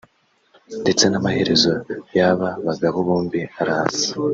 [0.81, 1.73] ndetse n’amaherezo
[2.17, 4.09] y’aba bagabo bombi arasa